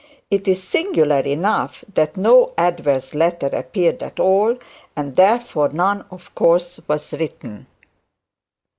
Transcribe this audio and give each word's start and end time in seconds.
It 0.31 0.47
is 0.47 0.63
singular 0.63 1.19
enough 1.19 1.85
that 1.93 2.17
no 2.17 2.53
adverse 2.57 3.13
letter 3.13 3.45
appeared 3.45 4.01
at 4.01 4.19
all, 4.19 4.57
and, 4.95 5.15
therefore, 5.15 5.69
none 5.69 6.05
of 6.09 6.33
course 6.33 6.79
was 6.87 7.13
written. 7.13 7.67